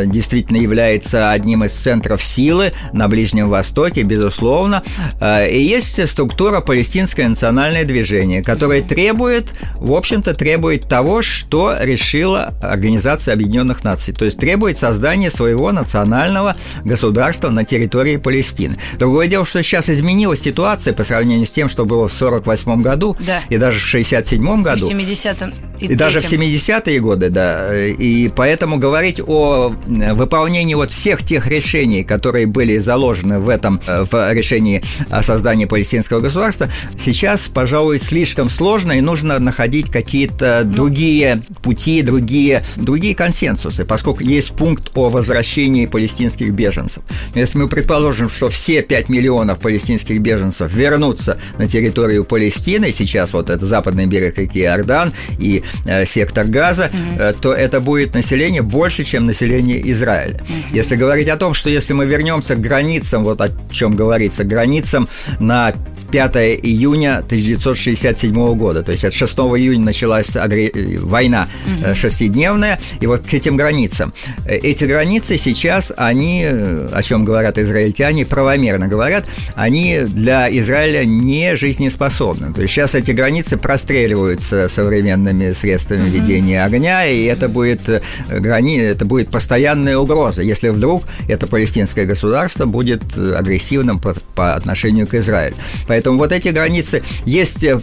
[0.06, 4.84] действительно является одним из центров силы на Ближнем Востоке, безусловно.
[5.22, 12.54] И есть структура палестинское национальное движение решение, которое требует, в общем-то, требует того, что решила
[12.62, 18.76] Организация Объединенных Наций, то есть требует создания своего национального государства на территории Палестины.
[18.98, 23.16] Другое дело, что сейчас изменилась ситуация по сравнению с тем, что было в 1948 году
[23.20, 23.40] да.
[23.50, 24.90] и даже в 1967 году.
[24.90, 25.54] И в 70-м.
[25.80, 27.76] И, и даже в 70-е годы, да.
[27.76, 29.74] И поэтому говорить о
[30.14, 35.66] выполнении вот всех тех решений, которые были заложены в этом, э, в решении о создании
[35.66, 43.16] палестинского государства, сейчас, пожалуй, слишком слишком сложно, и нужно находить какие-то другие пути, другие, другие
[43.16, 47.02] консенсусы, поскольку есть пункт о возвращении палестинских беженцев.
[47.34, 53.50] Если мы предположим, что все 5 миллионов палестинских беженцев вернутся на территорию Палестины, сейчас вот
[53.50, 57.38] это западный берег реки Иордан и э, сектор Газа, mm-hmm.
[57.42, 60.40] то это будет население больше, чем население Израиля.
[60.72, 65.08] Если говорить о том, что если мы вернемся к границам, вот о чем говорится, границам
[65.40, 65.74] на
[66.12, 68.84] 5 июня 1967 года.
[68.84, 70.58] То есть от 6 июня началась агр...
[71.00, 71.96] война угу.
[71.96, 74.14] шестидневная, и вот к этим границам.
[74.46, 81.06] Э, эти границы сейчас, они, э, о чем говорят израильтяне, правомерно говорят, они для Израиля
[81.06, 82.54] не жизнеспособны.
[82.54, 86.18] То есть сейчас эти границы простреливаются современными средствами угу.
[86.18, 87.82] ведения огня, и это будет,
[88.30, 88.80] грани...
[88.80, 95.14] это будет постоянная угроза, если вдруг это палестинское государство будет агрессивным по, по отношению к
[95.14, 95.56] Израилю.
[95.88, 97.78] Поэтому Поэтому вот эти границы, есть э,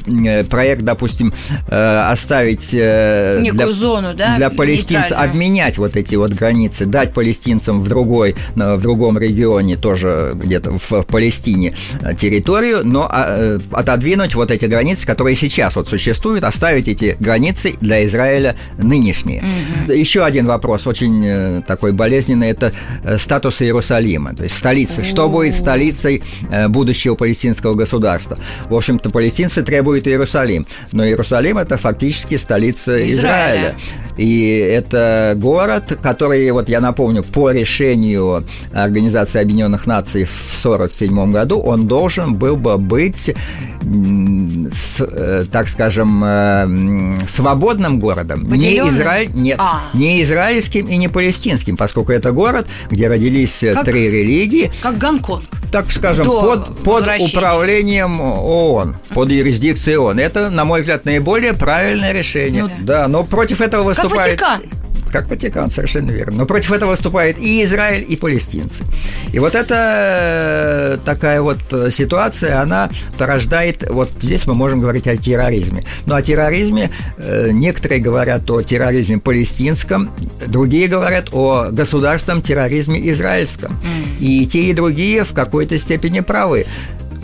[0.51, 1.33] проект, допустим,
[1.69, 7.15] э, оставить э, Некую для, зону, да, для палестинцев, обменять вот эти вот границы, дать
[7.15, 11.75] палестинцам в другой, в другом регионе, тоже где-то в Палестине
[12.19, 18.05] территорию, но а, отодвинуть вот эти границы, которые сейчас вот существуют, оставить эти границы для
[18.05, 19.45] Израиля нынешние.
[19.87, 19.93] Угу.
[19.93, 22.73] Еще один вопрос, очень такой болезненный, это
[23.17, 25.05] статус Иерусалима, то есть столицы.
[25.05, 26.25] Что будет столицей
[26.69, 28.08] будущего палестинского государства?
[28.09, 28.39] Государства.
[28.69, 33.19] В общем-то, палестинцы требуют Иерусалим, но Иерусалим– это фактически столица Израиля.
[33.19, 33.77] Израиля.
[34.17, 41.61] И это город, который, вот я напомню, по решению Организации Объединенных Наций в 1947 году,
[41.61, 43.35] он должен был бы быть
[44.75, 49.83] с, э, так скажем, э, свободным городом, не, Израиль, нет, а.
[49.95, 54.73] не израильским и не палестинским, поскольку это город, где родились э, как, три религии.
[54.83, 55.45] Как Гонконг.
[55.71, 57.05] Так скажем, под, под
[57.99, 60.19] управлением ООН, под юрисдикцией ООН.
[60.21, 62.65] Это, на мой взгляд, наиболее правильное решение.
[62.65, 63.03] Ну, да.
[63.03, 64.39] да, но против этого выступает...
[64.39, 64.79] Как Ватикан
[65.11, 66.39] как Ватикан, совершенно верно.
[66.39, 68.85] Но против этого выступает и Израиль, и палестинцы.
[69.33, 75.07] И вот эта э, такая вот э, ситуация, она порождает, вот здесь мы можем говорить
[75.07, 75.85] о терроризме.
[76.07, 80.11] Но о терроризме э, некоторые говорят о терроризме палестинском,
[80.47, 83.75] другие говорят о государственном терроризме израильском.
[84.21, 86.67] И те, и другие в какой-то степени правы.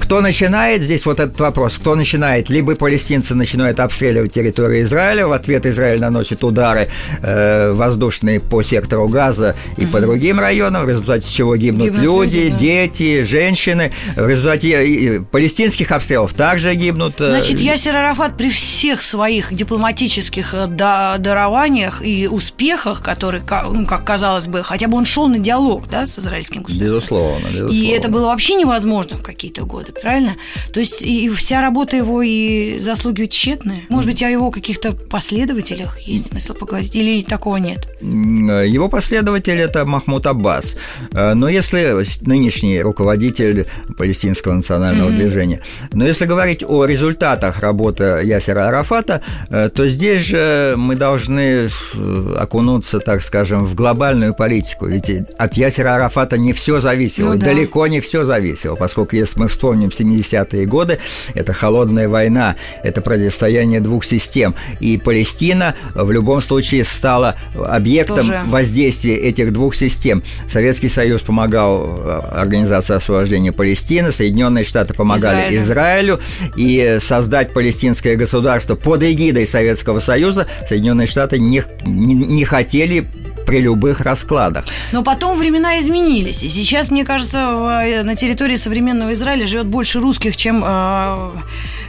[0.01, 5.33] Кто начинает, здесь вот этот вопрос, кто начинает, либо палестинцы начинают обстреливать территорию Израиля, в
[5.33, 6.89] ответ Израиль наносит удары
[7.23, 9.93] э, воздушные по сектору Газа и угу.
[9.93, 12.59] по другим районам, в результате чего гибнут, гибнут люди, люди да.
[12.59, 17.21] дети, женщины, в результате палестинских обстрелов также гибнут.
[17.21, 24.05] Э, Значит, Ясер Арафат при всех своих дипломатических э, дарованиях и успехах, которые, ну, как
[24.05, 26.99] казалось бы, хотя бы он шел на диалог да, с израильским государством.
[26.99, 27.73] Безусловно, безусловно.
[27.73, 30.37] И это было вообще невозможно в какие-то годы правильно?
[30.73, 33.87] То есть и вся работа его и заслуги ведь тщетные.
[33.89, 37.89] Может быть, о его каких-то последователях есть смысл поговорить, или такого нет?
[38.01, 40.77] Его последователь– это Махмуд Аббас.
[41.13, 43.67] Э, но если нынешний руководитель
[43.97, 45.17] палестинского национального mm-hmm.
[45.17, 45.61] движения,
[45.93, 52.37] но если говорить о результатах работы Ясера Арафата, э, то здесь же мы должны э,
[52.39, 54.87] окунуться, так скажем, в глобальную политику.
[54.87, 57.47] Ведь от Ясера Арафата не все зависело, ну, да.
[57.47, 60.99] далеко не все зависело, поскольку если мы вспомним 70-е годы,
[61.35, 68.43] это холодная война, это противостояние двух систем, и Палестина в любом случае стала объектом Тоже.
[68.47, 70.23] воздействия этих двух систем.
[70.47, 76.21] Советский Союз помогал э, Организации освобождения Палестины, Соединенные Штаты помогали Израилю, Израилю
[76.57, 83.07] и создать палестинское государство под эгидой Советского Союза Соединенные Штаты не, не, не хотели
[83.47, 84.65] при любых раскладах.
[84.93, 90.01] Но потом времена изменились, и сейчас, мне кажется, э, на территории современного Израиля живет больше
[90.01, 91.31] русских, чем, э,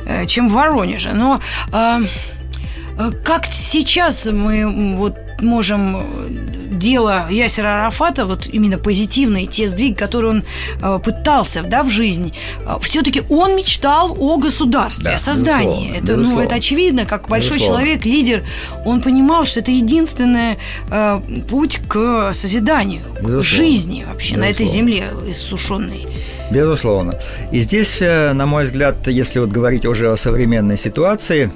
[0.05, 1.13] э, чем в Воронеже.
[1.13, 1.39] Но
[3.25, 6.03] как сейчас мы вот можем
[6.71, 10.43] дело Ясера Арафата, вот именно позитивные, те сдвиги, которые он
[10.81, 12.33] э, пытался да, в жизнь,
[12.65, 15.65] э, все-таки он мечтал о государстве, да, о создании.
[15.65, 16.35] Безусловно, это, безусловно.
[16.35, 17.83] Ну, это очевидно, как большой безусловно.
[17.83, 18.43] человек, лидер,
[18.85, 20.57] он понимал, что это единственный
[20.91, 21.19] э,
[21.49, 23.41] путь к созиданию, безусловно.
[23.41, 24.45] к жизни вообще безусловно.
[24.45, 26.07] на этой земле иссушенной.
[26.51, 27.19] Безусловно.
[27.51, 31.51] И здесь, э, на мой взгляд, если вот говорить уже о современной ситуации,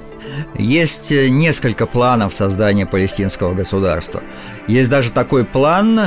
[0.55, 4.21] есть э, несколько планов создания палестинского государства.
[4.67, 5.99] Есть даже такой план,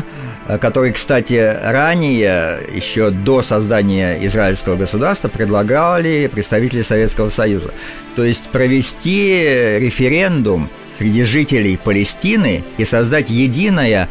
[0.49, 7.73] э, который, кстати, ранее, еще до создания израильского государства, предлагали представители Советского Союза.
[8.17, 14.09] То есть провести референдум среди жителей Палестины и создать единое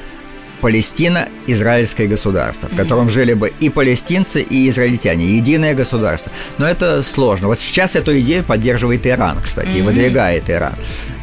[0.61, 6.31] Палестино-Израильское государство, в котором жили бы и палестинцы, и израильтяне, единое государство.
[6.57, 7.47] Но это сложно.
[7.47, 10.73] Вот сейчас эту идею поддерживает Иран, кстати, и выдвигает Иран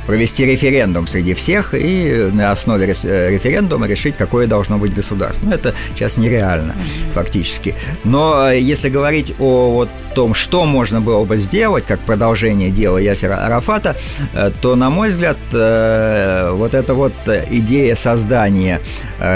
[0.09, 5.47] провести референдум среди всех и на основе э, референдума решить, какое должно быть государство.
[5.47, 6.75] Ну, это сейчас нереально
[7.13, 7.75] фактически.
[8.05, 12.97] Но э, если говорить о вот том, что можно было бы сделать, как продолжение дела
[12.97, 13.97] Ясера Арафата,
[14.33, 17.13] э, то, на мой взгляд, вот эта вот
[17.51, 18.81] идея создания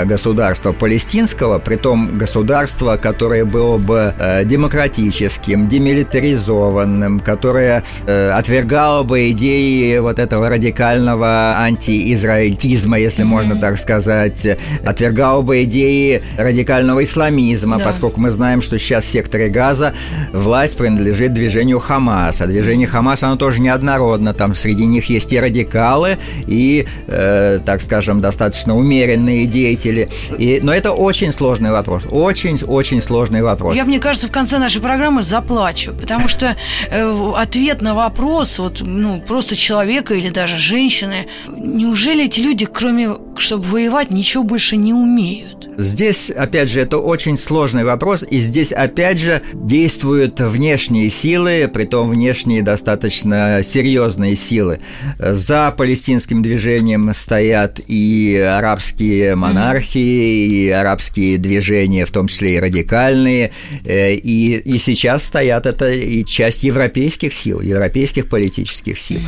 [0.04, 10.18] государства палестинского, при том государства, которое было бы демократическим, демилитаризованным, которое отвергало бы идеи вот
[10.18, 13.26] этого радикального антиизраильтизма, если mm-hmm.
[13.26, 14.46] можно так сказать,
[14.84, 17.84] отвергал бы идеи радикального исламизма, да.
[17.84, 19.92] поскольку мы знаем, что сейчас в секторе Газа
[20.32, 25.40] власть принадлежит движению Хамас, а движение Хамас, оно тоже неоднородно, там среди них есть и
[25.40, 33.02] радикалы, и, э, так скажем, достаточно умеренные деятели, и, но это очень сложный вопрос, очень-очень
[33.02, 33.74] сложный вопрос.
[33.74, 36.56] Я, мне кажется, в конце нашей программы заплачу, потому что
[36.88, 41.28] э, ответ на вопрос, вот, ну, просто человека или даже даже женщины.
[41.46, 45.71] Неужели эти люди, кроме чтобы воевать, ничего больше не умеют?
[45.78, 52.10] Здесь, опять же, это очень сложный вопрос, и здесь, опять же, действуют внешние силы, притом
[52.10, 54.80] внешние достаточно серьезные силы.
[55.18, 63.52] За палестинским движением стоят и арабские монархии, и арабские движения, в том числе и радикальные,
[63.84, 69.20] э, и, и сейчас стоят это и часть европейских сил, европейских политических сил.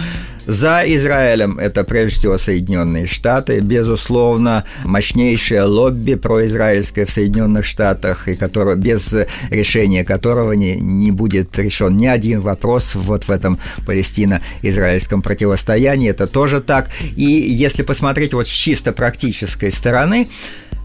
[0.46, 8.34] За Израилем это прежде всего Соединенные Штаты, безусловно, мощнейшее лобби произраильское в Соединенных Штатах, и
[8.34, 9.14] которое, без
[9.50, 16.10] решения которого не, не будет решен ни один вопрос вот в этом палестино-израильском противостоянии.
[16.10, 16.88] Это тоже так.
[17.14, 20.26] И если посмотреть вот с чисто практической стороны,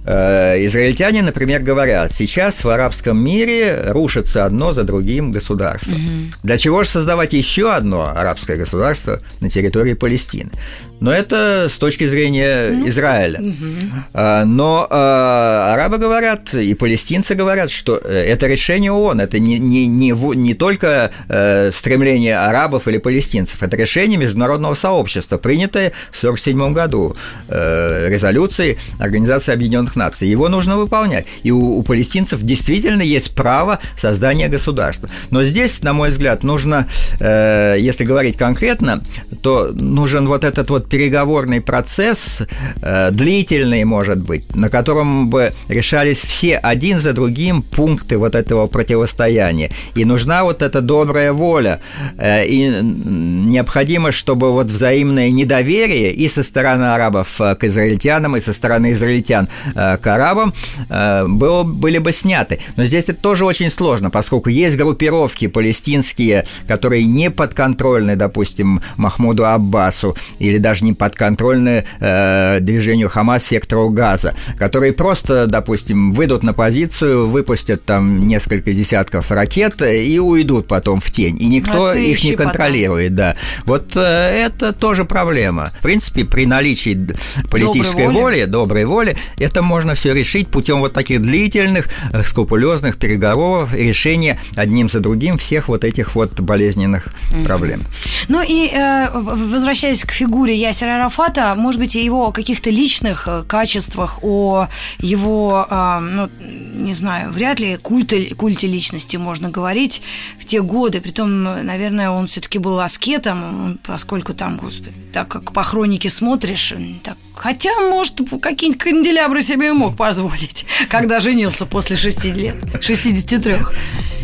[0.05, 5.91] Э, израильтяне, например, говорят, сейчас в арабском мире рушится одно за другим государство.
[5.91, 6.01] Угу.
[6.43, 10.51] Для чего же создавать еще одно арабское государство на территории Палестины?
[10.99, 13.39] Но это с точки зрения ну, Израиля.
[13.39, 14.45] Угу.
[14.45, 19.87] Но а, арабы говорят, и палестинцы говорят, что э, это решение ООН, это не, не,
[19.87, 26.73] не, не только э, стремление арабов или палестинцев, это решение международного сообщества, принятое в 1947
[26.73, 27.13] году
[27.49, 30.27] резолюцией Организации Объединенных Наций.
[30.27, 31.27] Его нужно выполнять.
[31.43, 35.09] И у, у палестинцев действительно есть право создания государства.
[35.31, 36.87] Но здесь, на мой взгляд, нужно,
[37.19, 39.01] если говорить конкретно,
[39.41, 42.41] то нужен вот этот вот переговорный процесс,
[42.81, 48.67] э, длительный, может быть, на котором бы решались все один за другим пункты вот этого
[48.67, 49.71] противостояния.
[49.95, 51.79] И нужна вот эта добрая воля.
[52.17, 58.53] Э, и необходимо, чтобы вот взаимное недоверие и со стороны арабов к израильтянам, и со
[58.53, 60.53] стороны израильтян к арабам
[60.89, 62.59] было, были бы сняты.
[62.75, 69.45] Но здесь это тоже очень сложно, поскольку есть группировки палестинские, которые не подконтрольны, допустим, Махмуду
[69.45, 76.53] Аббасу, или даже не подконтрольны э, движению Хамас сектору Газа, которые просто, допустим, выйдут на
[76.53, 82.23] позицию, выпустят там несколько десятков ракет и уйдут потом в тень, и никто а их
[82.23, 83.17] не контролирует, потом.
[83.17, 83.35] да.
[83.65, 85.67] Вот э, это тоже проблема.
[85.67, 87.07] В принципе, при наличии
[87.49, 92.97] политической доброй воли, доброй воли, это можно все решить путем вот таких длительных, э, скрупулезных
[92.97, 97.45] переговоров, решения одним за другим всех вот этих вот болезненных mm-hmm.
[97.45, 97.81] проблем.
[98.27, 103.43] Ну и э, возвращаясь к фигуре Ясера Арафата, может быть, о его каких-то личных э,
[103.47, 104.67] качествах, о
[104.99, 110.01] его, э, ну, не знаю, вряд ли культе, культе личности можно говорить
[110.39, 111.01] в те годы.
[111.01, 117.17] Притом, наверное, он все-таки был аскетом, поскольку там, господи, так как по хронике смотришь, так,
[117.35, 123.55] хотя, может, какие-нибудь канделябры себе мог позволить, когда женился после 6 лет, 63.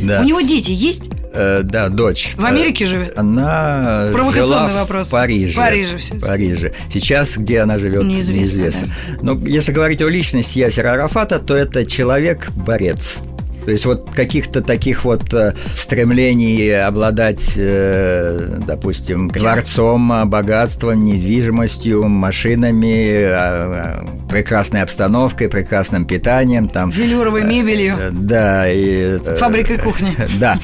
[0.02, 0.22] Да.
[0.22, 1.10] У него дети есть?
[1.36, 2.34] Э, да, дочь.
[2.38, 3.18] В Америке живет?
[3.18, 5.08] Она Провокационный жила вопрос.
[5.10, 5.56] в Париже.
[5.56, 6.16] Париже все.
[6.20, 6.72] Париже.
[6.92, 8.42] Сейчас, где она живет, неизвестно.
[8.42, 8.86] неизвестно.
[8.86, 9.18] Да.
[9.22, 13.20] Но если говорить о личности Ясера Арафата, то это человек-борец.
[13.66, 24.30] То есть вот каких-то таких вот э, стремлений обладать, э, допустим, дворцом, богатством, недвижимостью, машинами,
[24.30, 26.92] прекрасной обстановкой, прекрасным питанием, там...
[26.92, 27.96] Велюровой э, мебелью.
[28.12, 28.72] Да.
[28.72, 30.16] И, Фабрикой кухни.
[30.40, 30.60] Да.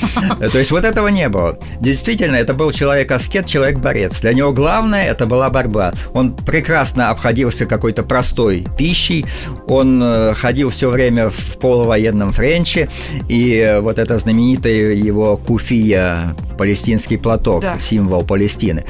[0.52, 1.58] То есть вот этого не было.
[1.80, 4.22] Действительно, это был человек-аскет, человек-борец.
[4.22, 5.93] Для него главное это была борьба.
[6.14, 9.26] Он прекрасно обходился какой-то простой пищей,
[9.68, 12.89] он ходил все время в полувоенном френче,
[13.28, 17.80] и вот это знаменитая его куфия, палестинский платок, да.
[17.80, 18.84] символ Палестины.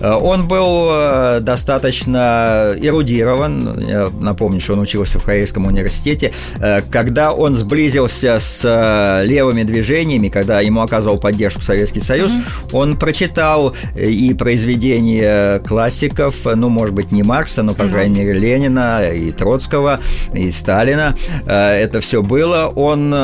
[0.00, 6.32] Э, он был э, достаточно эрудирован, я напомню, что он учился в Харейском университете.
[6.60, 12.78] Э, когда он сблизился с левыми движениями, когда ему оказывал поддержку Советский Союз, угу.
[12.78, 17.92] он прочитал и произведения классиков, ну, может быть, не Маркса, но, по угу.
[17.92, 20.00] крайней мере, Ленина и Троцкого,
[20.34, 21.16] и Сталина.
[21.46, 22.70] Это все было.
[22.74, 23.14] Он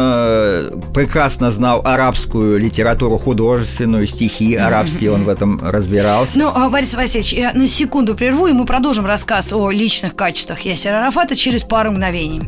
[0.95, 6.39] прекрасно знал арабскую литературу художественную, стихи арабские, он в этом разбирался.
[6.39, 10.61] Ну, а, Борис Васильевич, я на секунду прерву, и мы продолжим рассказ о личных качествах
[10.61, 12.43] Ясера Арафата через пару мгновений.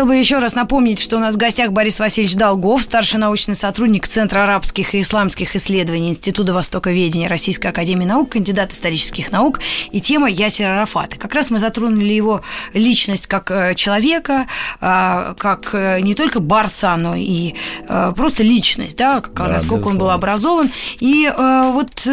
[0.00, 3.54] Хотел бы еще раз напомнить, что у нас в гостях Борис Васильевич Долгов, старший научный
[3.54, 10.00] сотрудник Центра арабских и исламских исследований Института Востоковедения Российской Академии Наук, кандидат исторических наук, и
[10.00, 11.18] тема Ясера Арафата.
[11.18, 12.40] Как раз мы затронули его
[12.72, 14.46] личность как э, человека,
[14.80, 17.54] а, как э, не только борца, но и
[17.86, 20.70] э, просто личность, да, как, да насколько он был образован.
[21.00, 22.08] И вот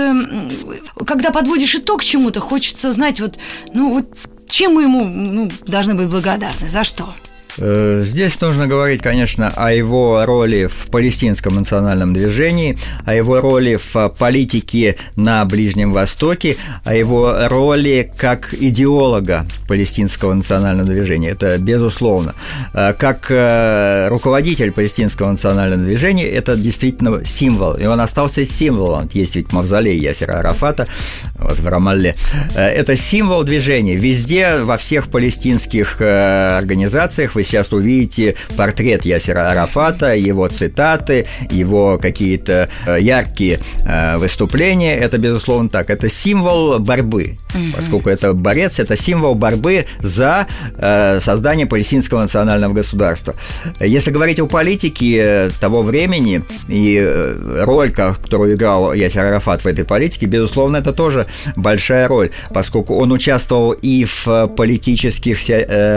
[1.05, 3.39] когда подводишь итог чему-то, хочется знать, вот,
[3.73, 4.07] ну вот
[4.49, 6.67] чем мы ему ну, должны быть благодарны?
[6.67, 7.13] За что?
[7.59, 13.77] Э, здесь нужно говорить, конечно, о его роли в палестинском национальном движении, о его роли
[13.77, 21.29] в политике на Ближнем Востоке, о его роли как идеолога палестинского национального движения.
[21.29, 22.35] Это безусловно.
[22.73, 27.73] Э, как э, руководитель палестинского национального движения, это действительно символ.
[27.73, 29.09] И он остался символом.
[29.13, 30.87] Есть ведь мавзолей Ясера Арафата
[31.35, 32.15] вот в Рамалле.
[32.55, 33.95] Это символ движения.
[33.95, 42.69] Везде, во всех палестинских организациях вы сейчас увидите портрет Ясера Арафата, его цитаты, его какие-то
[42.85, 44.95] э, яркие э, выступления.
[44.95, 45.89] Это, безусловно, так.
[45.89, 47.37] Это символ борьбы,
[47.73, 53.35] поскольку это борец, это символ борьбы за э, создание палестинского национального государства.
[53.79, 60.25] Если говорить о политике того времени и роль, которую играл Ясер Арафат в этой политике,
[60.25, 65.37] безусловно, это тоже большая роль, поскольку он участвовал и в политических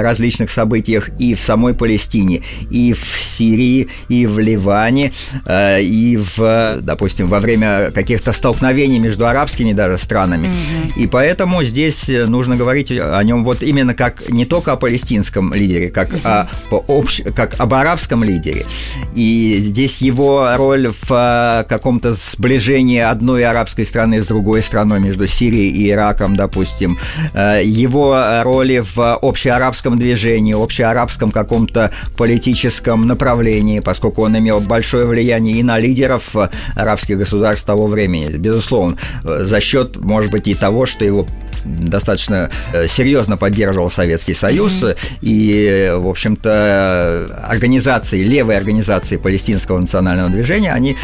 [0.03, 5.13] различных событиях и в самой Палестине, и в Сирии, и в Ливане,
[5.47, 10.49] э, и в, допустим, во время каких-то столкновений между арабскими даже странами.
[10.49, 11.03] Mm-hmm.
[11.03, 15.91] И поэтому здесь нужно говорить о нем вот именно как не только о палестинском лидере,
[15.91, 16.21] как, mm-hmm.
[16.25, 18.67] о, по общ, как об арабском лидере.
[19.15, 25.27] И здесь его роль в э, каком-то сближении одной арабской страны с другой страной, между
[25.27, 26.99] Сирией и Ираком, допустим,
[27.33, 35.59] э, его роли в общеарабском движении, общеарабском каком-то политическом направлении, поскольку он имел большое влияние
[35.59, 36.35] и на лидеров
[36.75, 41.27] арабских государств того времени, безусловно, э, за счет, может быть, и того, что его
[41.65, 44.99] достаточно э, серьезно поддерживал Советский Союз, mm-hmm.
[45.23, 50.97] и, в общем-то, организации, левые организации палестинского национального движения, они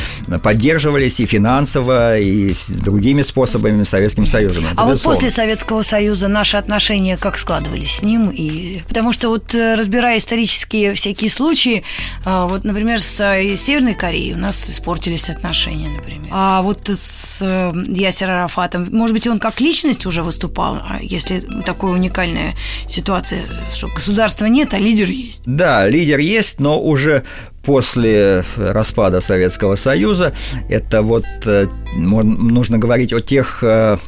[0.43, 4.65] поддерживались и финансово, и другими способами Советским Союзом.
[4.65, 4.93] Это а безусловно.
[4.95, 8.31] вот после Советского Союза наши отношения как складывались с ним?
[8.31, 8.83] И...
[8.89, 11.85] Потому что вот э, разбирая исторические всякие случаи,
[12.25, 16.27] а, вот, например, с э, Северной Кореей у нас испортились отношения, например.
[16.31, 17.43] А вот с
[17.89, 22.55] Ясер Арафатом, может быть, он как личность уже выступал выступал, а если такая уникальная
[22.87, 23.43] ситуация,
[23.73, 25.43] что государства нет, а лидер есть.
[25.47, 27.25] Да, лидер есть, но уже
[27.65, 30.33] после распада Советского Союза
[30.69, 31.67] это вот э,
[31.97, 33.99] нужно говорить о тех э,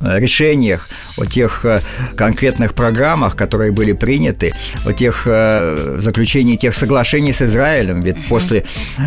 [0.00, 1.80] решениях, о тех э,
[2.16, 4.52] конкретных программах, которые были приняты,
[4.84, 8.00] о тех э, заключении тех соглашений с Израилем.
[8.00, 8.64] Ведь после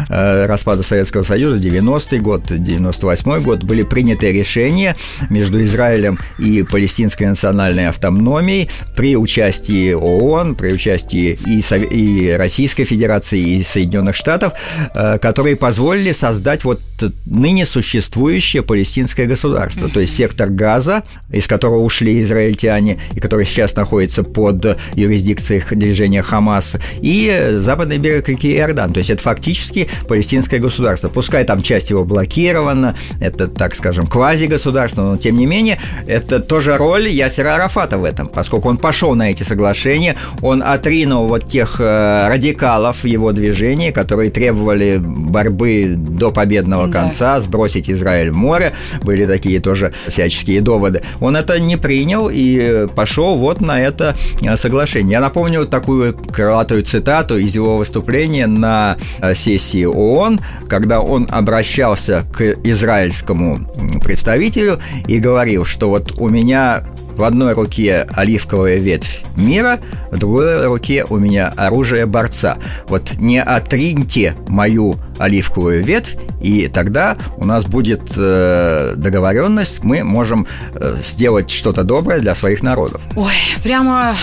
[0.10, 4.96] распада Советского Союза, 90-й год, 98-й год, были приняты решения
[5.30, 11.84] между Израилем и Палестинской национальной автономией при участии ООН, при участии и, Сов...
[11.92, 14.54] и Российской Федерации, и Соединенных Штатов,
[14.94, 16.82] которые позволили создать вот
[17.26, 23.46] ныне существующее палестинское государство, то есть сектор Газа, Газа, из которого ушли израильтяне, и который
[23.46, 28.92] сейчас находится под юрисдикцией движения Хамас, и западный берег реки Иордан.
[28.92, 31.08] То есть это фактически палестинское государство.
[31.08, 36.76] Пускай там часть его блокирована, это, так скажем, квази-государство, но тем не менее, это тоже
[36.76, 41.80] роль Ясера Арафата в этом, поскольку он пошел на эти соглашения, он отринул вот тех
[41.80, 47.02] э, радикалов его движении, которые требовали борьбы до победного да.
[47.02, 51.02] конца, сбросить Израиль в море, были такие тоже всяческие доводы доводы.
[51.20, 55.14] Он это не принял и пошел вот на это э, соглашение.
[55.14, 62.24] Я напомню такую крылатую цитату из его выступления на э, сессии ООН, когда он обращался
[62.34, 63.68] к израильскому
[64.04, 66.84] представителю и говорил, что вот у меня
[67.18, 69.80] в одной руке оливковая ветвь мира,
[70.12, 72.58] в другой руке у меня оружие борца.
[72.88, 80.48] Вот не отриньте мою оливковую ветвь, и тогда у нас будет э, договоренность, мы можем
[80.74, 83.02] э, сделать что-то доброе для своих народов.
[83.16, 84.16] Ой, прямо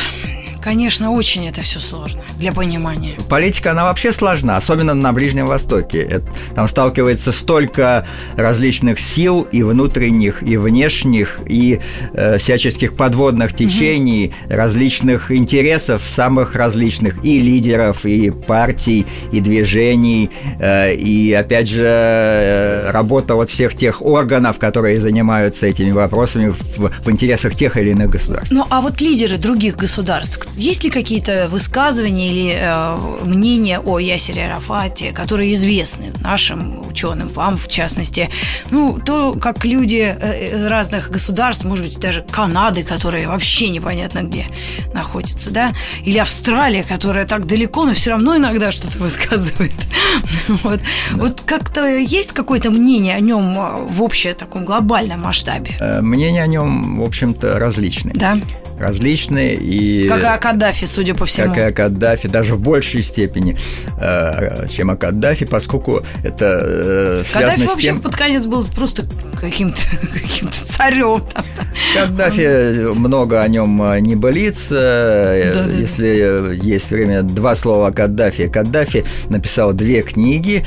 [0.65, 3.19] Конечно, очень это все сложно для понимания.
[3.29, 6.23] Политика, она вообще сложна, особенно на Ближнем Востоке.
[6.55, 11.81] Там сталкивается столько различных сил и внутренних, и внешних, и
[12.15, 14.55] э, всяческих подводных течений, угу.
[14.57, 22.91] различных интересов, самых различных, и лидеров, и партий, и движений, э, и, опять же, э,
[22.91, 28.09] работа вот всех тех органов, которые занимаются этими вопросами в, в интересах тех или иных
[28.09, 28.51] государств.
[28.51, 34.47] Ну, а вот лидеры других государств, есть ли какие-то высказывания или э, мнения о Ясере
[34.47, 38.31] Арафате, которые известны нашим ученым, вам в частности?
[38.71, 44.47] Ну, то, как люди э, разных государств, может быть, даже Канады, которая вообще непонятно где
[44.93, 45.73] находится, да,
[46.05, 49.73] или Австралия, которая так далеко, но все равно иногда что-то высказывает.
[50.63, 50.81] Вот,
[51.13, 55.73] вот как-то есть какое-то мнение о нем э, в общем таком глобальном масштабе?
[55.81, 58.15] Э, мнение о нем, в общем-то, различные.
[58.15, 58.39] Да
[58.79, 61.55] различные и как Каддафи, судя по всему.
[61.55, 63.57] Как и о Каддафи, даже в большей степени,
[63.99, 68.01] э, чем о Каддафи, поскольку это э, связано Каддафи с вообще тем...
[68.03, 69.07] под конец был просто
[69.41, 69.81] каким-то
[70.13, 71.25] каким царем.
[71.95, 75.71] Каддафи много о нем э, не болится.
[75.79, 78.47] Если есть время, два слова о Каддафи.
[78.47, 80.67] Каддафи написал две книги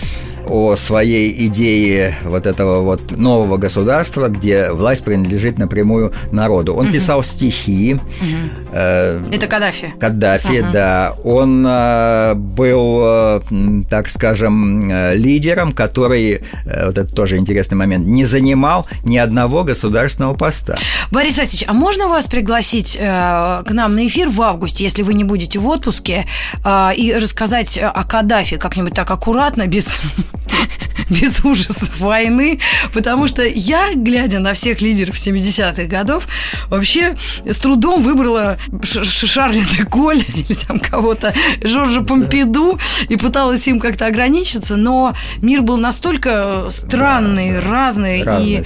[0.50, 6.74] о своей идее вот этого вот нового государства, где власть принадлежит напрямую народу.
[6.74, 6.93] Он угу.
[6.93, 7.95] писал стихи.
[7.95, 8.68] Угу.
[8.72, 9.93] Э, Это Каддафи.
[10.00, 10.72] Каддафи, ага.
[10.72, 11.16] да.
[11.24, 13.41] Он э, был, э,
[13.89, 19.64] так скажем, э, лидером, который, э, вот это тоже интересный момент, не занимал ни одного
[19.64, 20.76] государственного поста.
[21.12, 25.14] Борис Васильевич, а можно вас пригласить э, к нам на эфир в августе, если вы
[25.14, 26.26] не будете в отпуске,
[26.64, 29.99] э, и рассказать о Каддафи как-нибудь так аккуратно, без
[31.10, 32.60] без ужасов войны,
[32.93, 36.28] потому что я, глядя на всех лидеров 70-х годов,
[36.68, 41.34] вообще с трудом выбрала Шарля де Голь или там кого-то,
[41.64, 42.80] Жоржа Помпиду,
[43.10, 48.64] и пыталась им как-то ограничиться, но мир был настолько странный, разный Разный,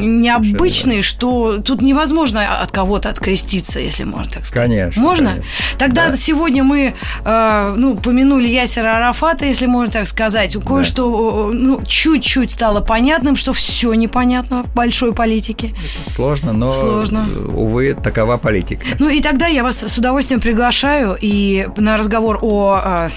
[0.00, 4.68] и необычный, что тут невозможно от кого-то откреститься, если можно так сказать.
[4.68, 5.30] Конечно, Можно?
[5.30, 5.50] конечно.
[5.78, 6.16] Тогда Да.
[6.16, 6.94] сегодня мы
[7.24, 10.56] э, ну, помянули Ясера Арафата, если можно так сказать.
[10.64, 15.74] Кое-что э, ну, чуть-чуть стало понятным, что все непонятно в большой политике.
[16.14, 17.28] Сложно, но, Сложно.
[17.54, 18.84] увы, такова политика.
[18.98, 23.08] Ну и тогда я вас с удовольствием приглашаю и на разговор о э,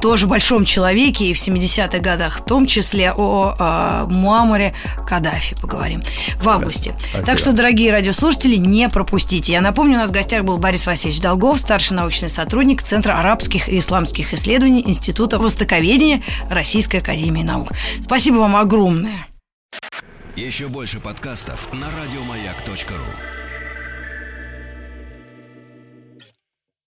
[0.00, 4.74] тоже большом человеке и в 70-х годах, в том числе о э, Муамаре
[5.06, 6.02] Каддафи поговорим
[6.40, 6.94] в августе.
[6.98, 7.26] Спасибо.
[7.26, 9.52] Так что, дорогие радиослушатели, не пропустите.
[9.52, 13.68] Я напомню, у нас в гостях был Борис Васильевич Долгов, старший научный сотрудник Центра арабских
[13.68, 17.70] и исламских исследований Института востоковедения Российской Академии Наук.
[18.00, 19.26] Спасибо вам огромное.
[20.36, 23.35] Еще больше подкастов на радиомаяк.ру.